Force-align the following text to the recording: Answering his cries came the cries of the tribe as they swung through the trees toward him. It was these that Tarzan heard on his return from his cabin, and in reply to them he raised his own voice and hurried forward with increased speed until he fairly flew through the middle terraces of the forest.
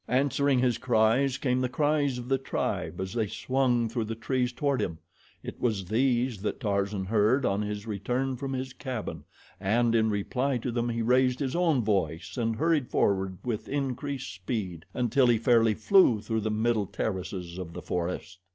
Answering 0.07 0.57
his 0.57 0.79
cries 0.79 1.37
came 1.37 1.61
the 1.61 1.69
cries 1.69 2.17
of 2.17 2.27
the 2.27 2.39
tribe 2.39 2.99
as 2.99 3.13
they 3.13 3.27
swung 3.27 3.87
through 3.87 4.05
the 4.05 4.15
trees 4.15 4.51
toward 4.51 4.81
him. 4.81 4.97
It 5.43 5.61
was 5.61 5.85
these 5.85 6.41
that 6.41 6.59
Tarzan 6.59 7.05
heard 7.05 7.45
on 7.45 7.61
his 7.61 7.85
return 7.85 8.35
from 8.35 8.53
his 8.53 8.73
cabin, 8.73 9.25
and 9.59 9.93
in 9.93 10.09
reply 10.09 10.57
to 10.57 10.71
them 10.71 10.89
he 10.89 11.03
raised 11.03 11.37
his 11.37 11.55
own 11.55 11.83
voice 11.83 12.35
and 12.35 12.55
hurried 12.55 12.89
forward 12.89 13.37
with 13.43 13.69
increased 13.69 14.33
speed 14.33 14.85
until 14.95 15.27
he 15.27 15.37
fairly 15.37 15.75
flew 15.75 16.19
through 16.19 16.41
the 16.41 16.49
middle 16.49 16.87
terraces 16.87 17.59
of 17.59 17.73
the 17.73 17.81
forest. 17.83 18.39